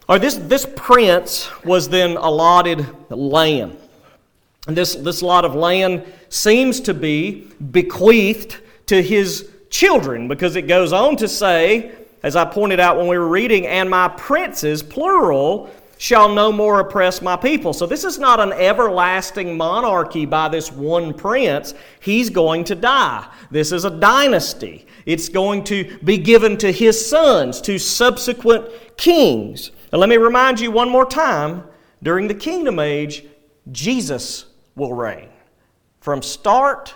[0.10, 3.78] Or this, this prince was then allotted land.
[4.68, 10.64] And this, this lot of land seems to be bequeathed to his children because it
[10.64, 11.92] goes on to say,
[12.22, 16.80] as I pointed out when we were reading, and my princes, plural, shall no more
[16.80, 17.74] oppress my people.
[17.74, 21.74] So this is not an everlasting monarchy by this one prince.
[22.02, 23.28] He's going to die.
[23.52, 24.86] This is a dynasty.
[25.06, 28.68] It's going to be given to his sons, to subsequent
[28.98, 29.72] kings.
[29.92, 31.64] And let me remind you one more time
[32.02, 33.26] during the kingdom age,
[33.72, 35.30] Jesus will reign
[36.02, 36.94] from start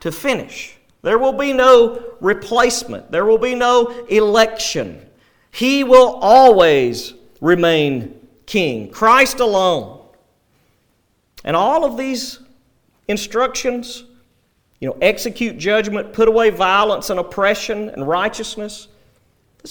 [0.00, 0.76] to finish.
[1.02, 5.04] There will be no replacement, there will be no election.
[5.50, 10.00] He will always remain king, Christ alone.
[11.44, 12.40] And all of these
[13.06, 14.04] instructions,
[14.80, 18.88] you know, execute judgment, put away violence and oppression and righteousness.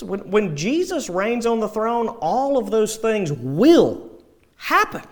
[0.01, 4.09] When, when Jesus reigns on the throne, all of those things will
[4.55, 5.03] happen.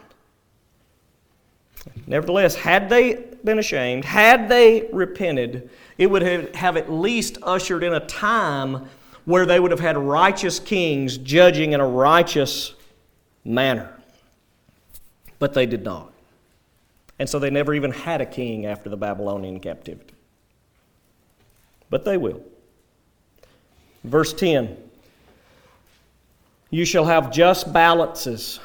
[2.08, 6.22] Nevertheless, had they been ashamed, had they repented, it would
[6.56, 8.90] have at least ushered in a time
[9.26, 12.74] where they would have had righteous kings judging in a righteous
[13.44, 13.92] manner.
[15.40, 16.14] But they did not.
[17.18, 20.14] And so they never even had a king after the Babylonian captivity.
[21.90, 22.42] But they will.
[24.04, 24.78] Verse 10
[26.70, 28.60] You shall have just balances,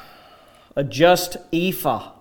[0.75, 2.11] a just ephah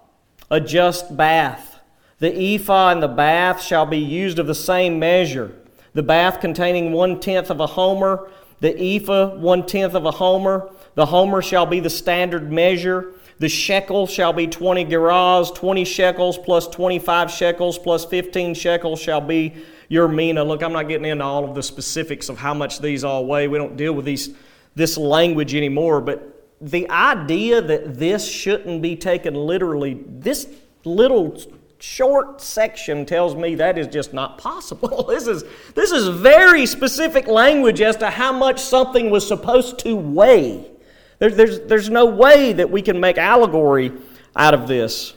[0.51, 1.79] a just bath.
[2.19, 5.55] The ephah and the bath shall be used of the same measure.
[5.95, 8.29] The bath containing one tenth of a homer,
[8.61, 10.71] the ephah one tenth of a homer.
[10.95, 13.15] The homer shall be the standard measure.
[13.39, 19.23] The shekel shall be 20 gerahs, 20 shekels plus 25 shekels plus 15 shekels shall
[19.23, 19.55] be
[19.89, 20.45] your mina.
[20.45, 23.49] Look, I'm not getting into all of the specifics of how much these all weigh.
[23.49, 24.35] We don't deal with these,
[24.75, 30.47] this language anymore, but the idea that this shouldn't be taken literally, this
[30.85, 31.41] little
[31.79, 35.05] short section tells me that is just not possible.
[35.09, 35.45] this is,
[35.75, 40.71] this is very specific language as to how much something was supposed to weigh.
[41.19, 43.93] There, there's, there's no way that we can make allegory
[44.37, 45.15] out of this.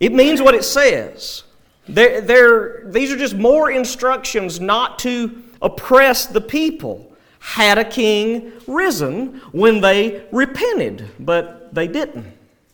[0.00, 1.44] It means what it says.
[1.88, 7.08] They're, they're, these are just more instructions not to oppress the people
[7.40, 12.26] had a king risen when they repented, but they didn't.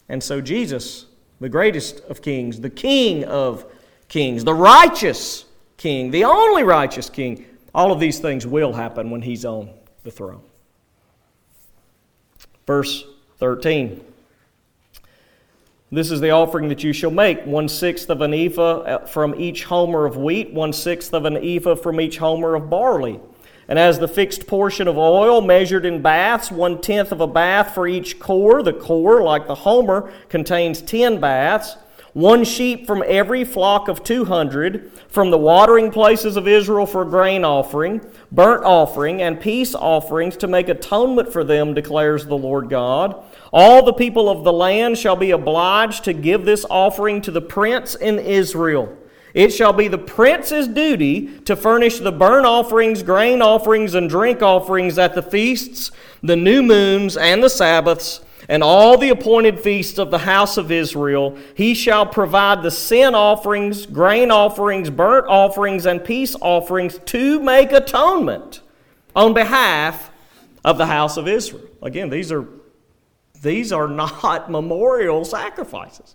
[0.09, 1.07] And so Jesus,
[1.40, 3.66] the greatest of kings, the king of
[4.09, 5.44] kings, the righteous
[5.77, 9.70] king, the only righteous king, all of these things will happen when he's on
[10.03, 10.42] the throne.
[12.66, 13.05] Verse
[13.38, 14.03] 13.
[15.92, 19.35] This is the offering that you shall make one sixth of an ephah uh, from
[19.40, 23.20] each homer of wheat, one sixth of an ephah from each homer of barley
[23.68, 27.74] and as the fixed portion of oil measured in baths, one tenth of a bath
[27.74, 31.77] for each cor, The cor, like the homer, contains ten baths.
[32.12, 37.05] One sheep from every flock of two hundred, from the watering places of Israel for
[37.05, 38.00] grain offering,
[38.31, 43.20] burnt offering, and peace offerings to make atonement for them, declares the Lord God.
[43.53, 47.40] All the people of the land shall be obliged to give this offering to the
[47.40, 48.96] prince in Israel.
[49.34, 54.42] It shall be the prince's duty to furnish the burnt offerings, grain offerings, and drink
[54.42, 55.90] offerings at the feasts,
[56.22, 60.70] the new moons, and the Sabbaths, and all the appointed feasts of the house of
[60.70, 61.36] Israel.
[61.56, 67.72] He shall provide the sin offerings, grain offerings, burnt offerings, and peace offerings to make
[67.72, 68.60] atonement
[69.16, 70.12] on behalf
[70.64, 71.66] of the house of Israel.
[71.82, 72.46] Again, these are,
[73.42, 76.14] these are not memorial sacrifices.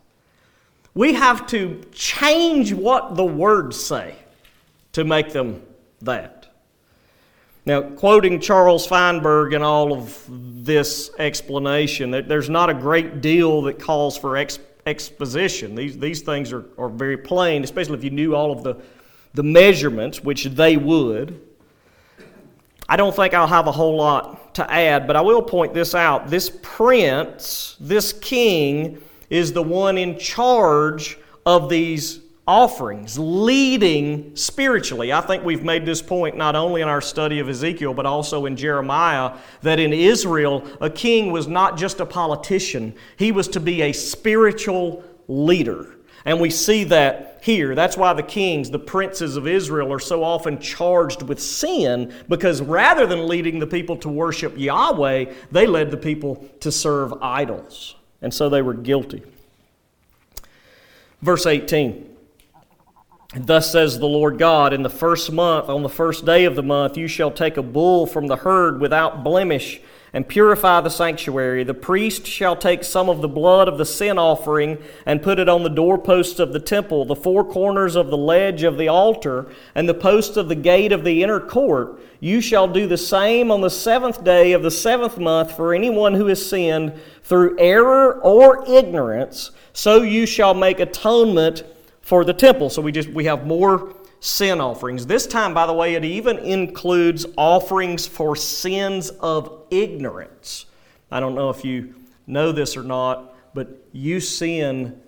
[0.94, 4.16] We have to change what the words say
[4.94, 5.62] to make them
[6.02, 6.48] that.
[7.66, 13.80] Now, quoting Charles Feinberg in all of this explanation, there's not a great deal that
[13.80, 15.76] calls for ex- exposition.
[15.76, 18.76] These, these things are, are very plain, especially if you knew all of the,
[19.36, 21.40] the measurements, which they would.
[22.88, 25.94] I don't think I'll have a whole lot to add, but I will point this
[25.94, 26.30] out.
[26.30, 35.14] This prince, this king, is the one in charge of these offerings, leading spiritually.
[35.14, 38.48] I think we've made this point not only in our study of Ezekiel, but also
[38.48, 43.60] in Jeremiah, that in Israel, a king was not just a politician, he was to
[43.60, 45.96] be a spiritual leader.
[46.26, 47.76] And we see that here.
[47.76, 52.64] That's why the kings, the princes of Israel, are so often charged with sin, because
[52.64, 57.96] rather than leading the people to worship Yahweh, they led the people to serve idols.
[58.22, 59.24] And so they were guilty.
[61.22, 62.18] Verse 18.
[63.36, 66.64] Thus says the Lord God, in the first month, on the first day of the
[66.64, 69.80] month, you shall take a bull from the herd without blemish
[70.14, 71.64] and purify the sanctuary.
[71.64, 75.48] The priest shall take some of the blood of the sin offering and put it
[75.48, 79.46] on the doorposts of the temple, the four corners of the ledge of the altar,
[79.76, 82.02] and the posts of the gate of the inner court.
[82.20, 86.16] You shall do the same on the seventh day of the seventh month for anyone
[86.16, 89.52] who has sinned through error or ignorance.
[89.72, 91.64] So you shall make atonement
[92.10, 92.72] for the temple.
[92.72, 95.06] So we just we have more sin offerings.
[95.06, 100.66] This time, by the way, it even includes offerings for sins of ignorance.
[101.12, 101.94] I don't know if you
[102.26, 105.00] know this or not, but you sin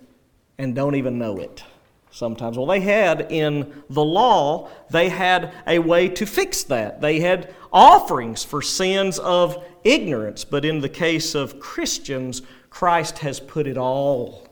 [0.58, 1.64] and don't even know it
[2.12, 2.56] sometimes.
[2.56, 7.00] Well, they had in the law, they had a way to fix that.
[7.00, 13.40] They had offerings for sins of ignorance, but in the case of Christians, Christ has
[13.40, 14.46] put it all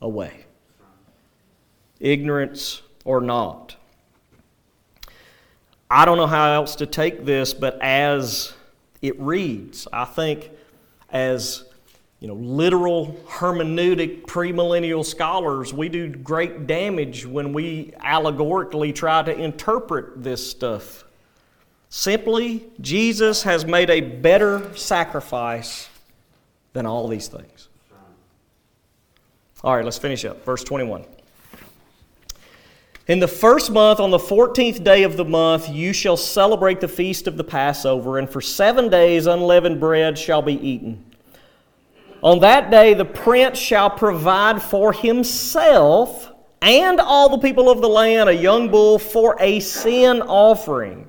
[0.00, 0.46] away
[2.00, 3.76] ignorance or not.
[5.90, 8.52] I don't know how else to take this, but as
[9.02, 10.50] it reads, I think
[11.10, 11.64] as
[12.20, 19.34] you know, literal hermeneutic premillennial scholars, we do great damage when we allegorically try to
[19.34, 21.04] interpret this stuff.
[21.88, 25.88] Simply, Jesus has made a better sacrifice
[26.72, 27.68] than all these things.
[29.64, 30.44] All right, let's finish up.
[30.44, 31.04] Verse 21.
[33.10, 36.86] In the first month, on the fourteenth day of the month, you shall celebrate the
[36.86, 41.04] feast of the Passover, and for seven days unleavened bread shall be eaten.
[42.22, 46.30] On that day, the prince shall provide for himself
[46.62, 51.08] and all the people of the land a young bull for a sin offering.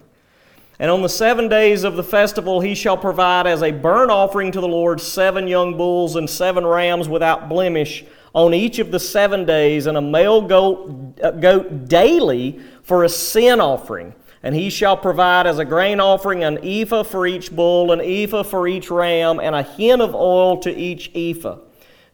[0.79, 4.51] And on the seven days of the festival, he shall provide as a burnt offering
[4.53, 8.03] to the Lord seven young bulls and seven rams without blemish
[8.33, 13.09] on each of the seven days, and a male goat, uh, goat daily for a
[13.09, 14.13] sin offering.
[14.43, 18.43] And he shall provide as a grain offering an ephah for each bull, an ephah
[18.43, 21.57] for each ram, and a hin of oil to each ephah.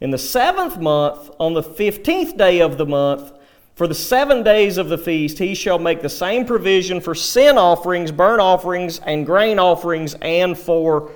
[0.01, 3.31] In the seventh month, on the fifteenth day of the month,
[3.75, 7.57] for the seven days of the feast, he shall make the same provision for sin
[7.57, 11.11] offerings, burnt offerings, and grain offerings, and for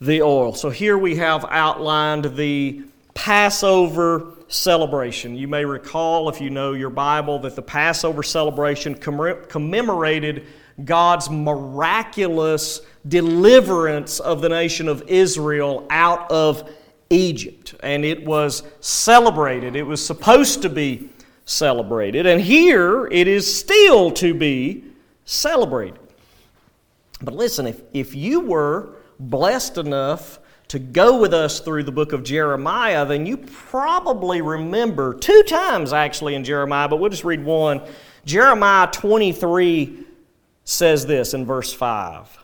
[0.00, 0.54] the oil.
[0.54, 2.82] So here we have outlined the
[3.14, 5.36] Passover celebration.
[5.36, 10.46] You may recall, if you know your Bible, that the Passover celebration commemorated
[10.84, 16.70] God's miraculous deliverance of the nation of Israel out of
[17.10, 17.74] Egypt.
[17.80, 21.10] And it was celebrated, it was supposed to be
[21.44, 22.26] celebrated.
[22.26, 24.84] And here it is still to be
[25.24, 26.00] celebrated.
[27.22, 30.38] But listen, if, if you were blessed enough
[30.68, 35.92] to go with us through the book of Jeremiah, then you probably remember two times
[35.92, 37.82] actually in Jeremiah, but we'll just read one.
[38.24, 40.04] Jeremiah 23
[40.64, 42.38] says this in verse 5.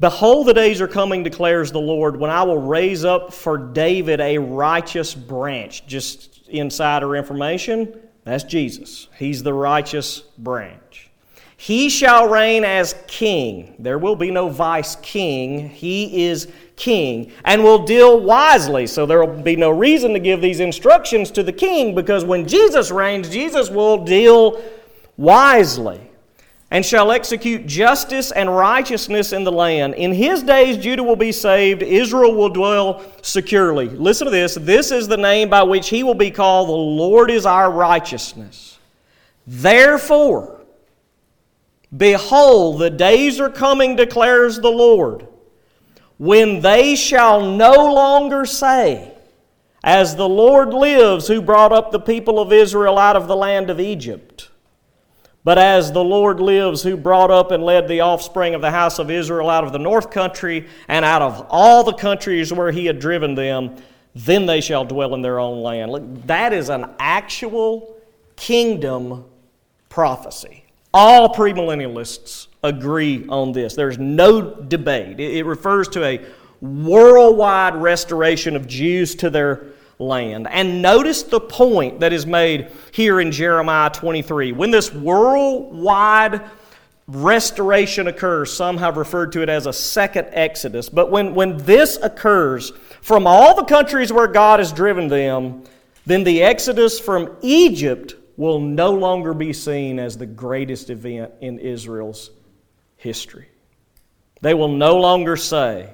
[0.00, 4.20] Behold, the days are coming, declares the Lord, when I will raise up for David
[4.20, 5.86] a righteous branch.
[5.86, 9.08] Just insider information that's Jesus.
[9.18, 11.10] He's the righteous branch.
[11.56, 13.76] He shall reign as king.
[13.78, 15.68] There will be no vice king.
[15.68, 18.86] He is king and will deal wisely.
[18.86, 22.46] So there will be no reason to give these instructions to the king because when
[22.46, 24.62] Jesus reigns, Jesus will deal
[25.16, 26.00] wisely
[26.70, 29.94] and shall execute justice and righteousness in the land.
[29.94, 33.88] In his days, Judah will be saved, Israel will dwell securely.
[33.88, 37.30] Listen to this this is the name by which he will be called the Lord
[37.30, 38.78] is our righteousness.
[39.46, 40.62] Therefore,
[41.96, 45.28] behold, the days are coming, declares the Lord
[46.18, 49.12] when they shall no longer say,
[49.82, 53.70] As the Lord lives, who brought up the people of Israel out of the land
[53.70, 54.50] of Egypt,
[55.44, 58.98] but as the Lord lives, who brought up and led the offspring of the house
[58.98, 62.86] of Israel out of the north country and out of all the countries where he
[62.86, 63.76] had driven them,
[64.14, 65.92] then they shall dwell in their own land.
[65.92, 68.00] Look, that is an actual
[68.36, 69.26] kingdom
[69.90, 70.64] prophecy.
[70.94, 73.74] All premillennialists agree on this.
[73.74, 75.20] There's no debate.
[75.20, 76.20] It refers to a
[76.60, 79.66] worldwide restoration of Jews to their
[79.98, 80.48] land.
[80.50, 84.52] And notice the point that is made here in Jeremiah 23.
[84.52, 86.42] When this worldwide
[87.06, 91.98] restoration occurs, some have referred to it as a second Exodus, but when, when this
[92.02, 95.64] occurs from all the countries where God has driven them,
[96.06, 101.58] then the Exodus from Egypt will no longer be seen as the greatest event in
[101.58, 102.30] Israel's
[103.04, 103.46] history.
[104.40, 105.90] They will no longer say,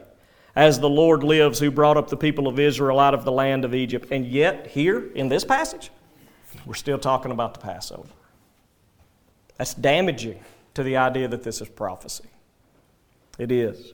[0.56, 3.64] as the Lord lives, who brought up the people of Israel out of the land
[3.64, 4.08] of Egypt.
[4.10, 5.90] And yet, here in this passage,
[6.64, 8.08] we're still talking about the Passover.
[9.56, 10.42] That's damaging
[10.74, 12.28] to the idea that this is prophecy.
[13.38, 13.92] It is.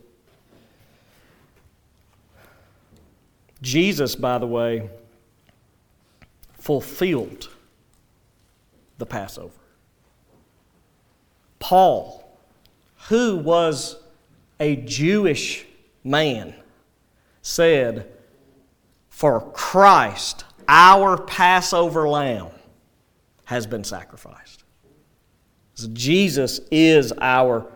[3.63, 4.91] Jesus, by the way,
[6.59, 7.49] fulfilled
[8.99, 9.53] the Passover.
[11.59, 12.26] Paul,
[13.09, 13.97] who was
[14.59, 15.65] a Jewish
[16.03, 16.55] man,
[17.43, 18.09] said,
[19.09, 22.49] For Christ, our Passover lamb,
[23.45, 24.65] has been sacrificed.
[25.75, 27.67] So Jesus is our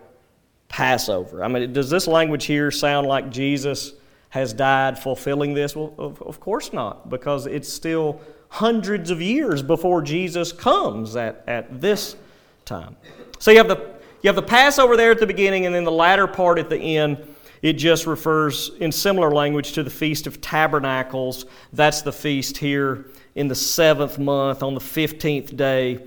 [0.69, 1.45] Passover.
[1.45, 3.93] I mean, does this language here sound like Jesus
[4.31, 5.77] has died fulfilling this?
[5.77, 11.45] Well, of, of course not, because it's still hundreds of years before Jesus comes at,
[11.47, 12.17] at this
[12.65, 12.97] time.
[13.39, 15.93] So you have, the, you have the Passover there at the beginning, and then the
[15.93, 17.27] latter part at the end.
[17.63, 21.45] It just refers in similar language to the Feast of Tabernacles.
[21.73, 26.01] That's the feast here in the seventh month, on the 15th day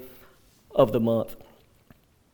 [0.73, 1.35] of the month.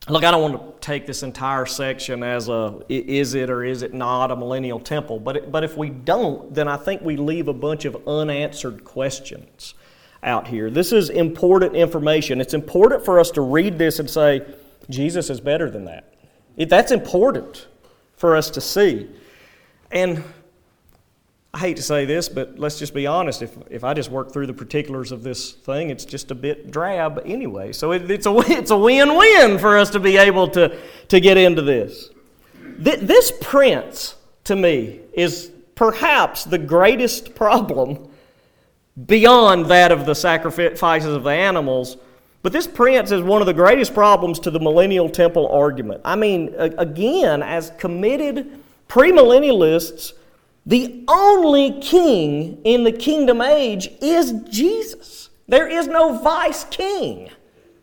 [0.07, 3.83] Look, I don't want to take this entire section as a is it or is
[3.83, 7.15] it not a millennial temple, but, it, but if we don't, then I think we
[7.15, 9.75] leave a bunch of unanswered questions
[10.23, 10.71] out here.
[10.71, 12.41] This is important information.
[12.41, 14.41] It's important for us to read this and say,
[14.89, 16.13] Jesus is better than that.
[16.57, 17.67] That's important
[18.17, 19.09] for us to see.
[19.91, 20.23] And
[21.53, 23.41] I hate to say this, but let's just be honest.
[23.41, 26.69] If, if I just work through the particulars of this thing, it's just a bit
[26.69, 27.71] drab anyway.
[27.71, 30.77] So it, it's a, it's a win win for us to be able to,
[31.07, 32.09] to get into this.
[32.83, 38.09] Th- this prince, to me, is perhaps the greatest problem
[39.05, 41.97] beyond that of the sacrifices of the animals.
[42.41, 46.01] But this prince is one of the greatest problems to the millennial temple argument.
[46.05, 50.13] I mean, again, as committed premillennialists,
[50.65, 55.29] the only king in the kingdom age is Jesus.
[55.47, 57.29] There is no vice king.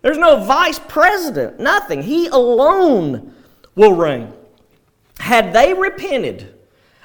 [0.03, 2.03] There's no vice president, nothing.
[2.03, 3.35] He alone
[3.75, 4.33] will reign.
[5.19, 6.55] Had they repented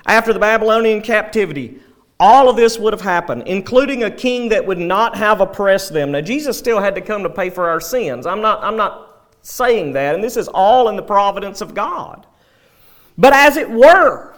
[0.06, 1.80] after the Babylonian captivity,
[2.22, 6.12] all of this would have happened, including a king that would not have oppressed them.
[6.12, 8.28] Now, Jesus still had to come to pay for our sins.
[8.28, 12.28] I'm not, I'm not saying that, and this is all in the providence of God.
[13.18, 14.36] But as it were,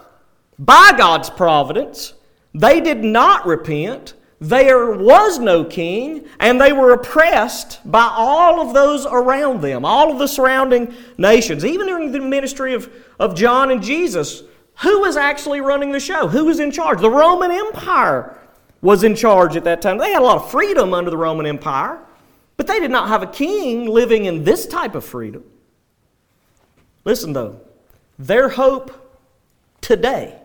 [0.58, 2.14] by God's providence,
[2.54, 4.14] they did not repent.
[4.40, 10.10] There was no king, and they were oppressed by all of those around them, all
[10.10, 11.66] of the surrounding nations.
[11.66, 14.42] Even during the ministry of, of John and Jesus,
[14.76, 16.26] who was actually running the show?
[16.28, 17.00] Who was in charge?
[17.00, 18.38] The Roman Empire
[18.80, 19.98] was in charge at that time.
[19.98, 21.98] They had a lot of freedom under the Roman Empire,
[22.56, 25.44] but they did not have a king living in this type of freedom.
[27.04, 27.60] Listen, though,
[28.18, 28.92] their hope
[29.80, 30.38] today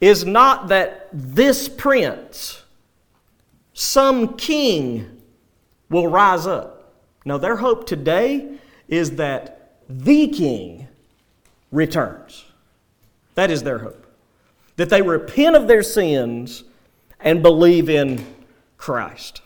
[0.00, 2.62] is not that this prince,
[3.74, 5.20] some king,
[5.90, 6.94] will rise up.
[7.24, 8.58] No, their hope today
[8.88, 10.88] is that the king
[11.70, 12.46] returns.
[13.34, 14.06] That is their hope.
[14.76, 16.64] That they repent of their sins
[17.20, 18.24] and believe in
[18.76, 19.42] Christ.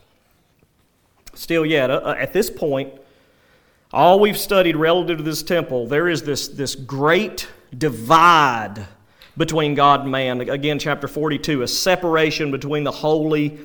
[1.34, 2.92] Still, yet, uh, uh, at this point,
[3.92, 8.86] all we've studied relative to this temple, there is this, this great divide
[9.36, 10.40] between God and man.
[10.40, 13.58] Again, chapter 42, a separation between the holy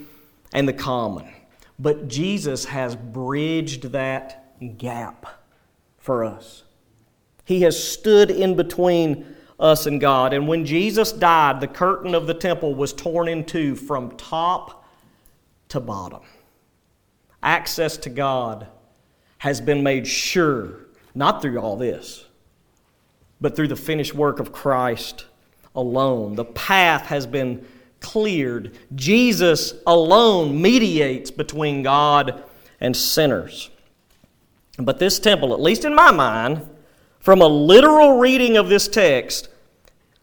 [0.53, 1.31] and the common.
[1.77, 5.25] But Jesus has bridged that gap
[5.97, 6.63] for us.
[7.45, 10.33] He has stood in between us and God.
[10.33, 14.85] And when Jesus died, the curtain of the temple was torn in two from top
[15.69, 16.21] to bottom.
[17.43, 18.67] Access to God
[19.39, 20.85] has been made sure,
[21.15, 22.25] not through all this,
[23.41, 25.25] but through the finished work of Christ
[25.75, 26.35] alone.
[26.35, 27.65] The path has been
[28.01, 28.77] cleared.
[28.95, 32.43] Jesus alone mediates between God
[32.79, 33.69] and sinners.
[34.77, 36.67] But this temple, at least in my mind,
[37.19, 39.49] from a literal reading of this text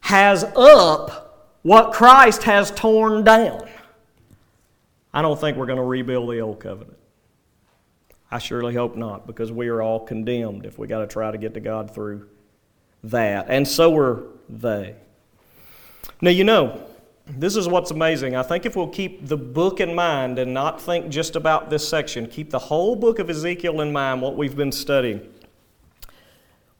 [0.01, 3.69] has up what Christ has torn down.
[5.13, 6.99] I don't think we're going to rebuild the old covenant.
[8.31, 11.39] I surely hope not, because we are all condemned if we got to try to
[11.39, 12.29] get to God through
[13.05, 13.47] that.
[13.49, 14.95] And so are they.
[16.21, 16.83] Now, you know,
[17.27, 18.37] this is what's amazing.
[18.37, 21.89] I think if we'll keep the book in mind and not think just about this
[21.89, 25.21] section, keep the whole book of Ezekiel in mind, what we've been studying.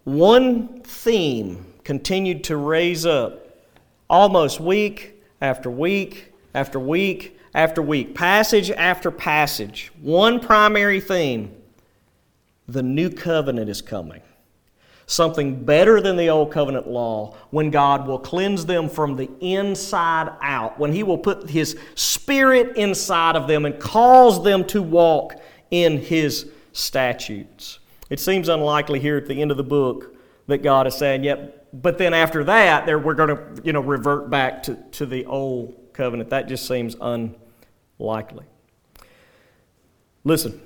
[0.07, 3.45] One theme continued to raise up
[4.09, 9.91] almost week after week after week after week, passage after passage.
[10.01, 11.57] One primary theme
[12.69, 14.23] the new covenant is coming
[15.07, 20.33] something better than the old covenant law when God will cleanse them from the inside
[20.41, 25.35] out, when He will put His Spirit inside of them and cause them to walk
[25.73, 27.81] in His statutes.
[28.09, 30.15] It seems unlikely here at the end of the book
[30.47, 34.31] that God is saying, yep, but then after that, we're going to you know, revert
[34.31, 36.31] back to, to the old covenant.
[36.31, 38.45] That just seems unlikely.
[40.25, 40.61] Listen,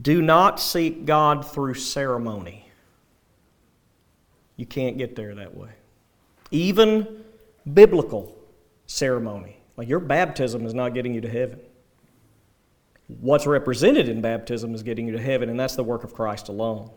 [0.00, 2.66] do not seek God through ceremony.
[4.56, 5.70] You can't get there that way.
[6.50, 7.24] Even
[7.72, 8.36] biblical
[8.86, 11.60] ceremony, like your baptism, is not getting you to heaven.
[13.20, 16.48] What's represented in baptism is getting you to heaven, and that's the work of Christ
[16.48, 16.90] alone.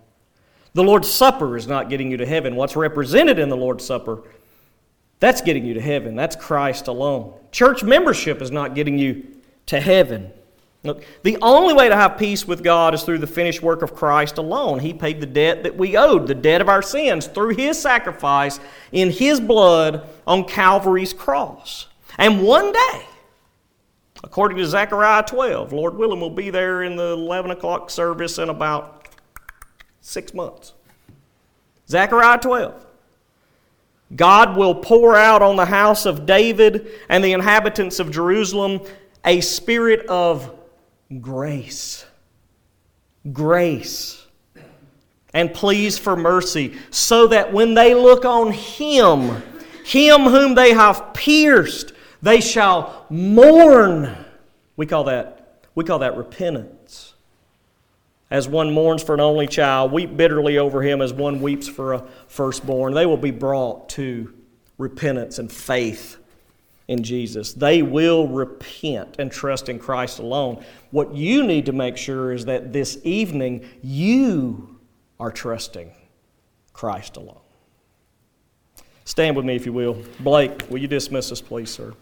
[0.74, 2.56] The Lord's Supper is not getting you to heaven.
[2.56, 4.24] What's represented in the Lord's Supper,
[5.20, 6.16] that's getting you to heaven.
[6.16, 7.34] That's Christ alone.
[7.52, 9.26] Church membership is not getting you
[9.68, 10.32] to heaven.
[10.84, 13.96] Look, the only way to have peace with God is through the finished work of
[13.96, 14.80] Christ alone.
[14.80, 18.60] He paid the debt that we owed, the debt of our sins, through His sacrifice
[18.92, 21.88] in His blood on Calvary's cross.
[22.18, 23.06] And one day,
[24.24, 28.50] according to Zechariah 12, Lord willing, we'll be there in the 11 o'clock service in
[28.50, 29.10] about
[30.02, 30.74] six months.
[31.90, 32.86] Zechariah 12.
[34.16, 38.82] God will pour out on the house of David and the inhabitants of Jerusalem
[39.26, 40.54] a spirit of
[41.22, 42.06] grace.
[43.32, 44.26] Grace.
[45.34, 49.42] And pleas for mercy, so that when they look on Him,
[49.84, 51.94] Him whom they have pierced,
[52.24, 54.16] they shall mourn.
[54.78, 57.14] We call that, we call that repentance.
[58.32, 61.94] As one mourns for an only child, weep bitterly over him as one weeps for
[61.94, 62.94] a firstborn.
[62.94, 64.34] They will be brought to
[64.78, 66.18] repentance and faith
[66.88, 67.52] in Jesus.
[67.54, 70.64] They will repent and trust in Christ alone.
[70.92, 74.80] What you need to make sure is that this evening you
[75.20, 75.92] are trusting
[76.72, 77.38] Christ alone.
[79.06, 80.02] Stand with me if you will.
[80.22, 81.94] Blake, will you dismiss us, please, sir?